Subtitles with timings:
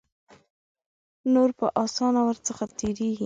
[1.33, 3.19] نور په آسانه ور څخه تیریږي.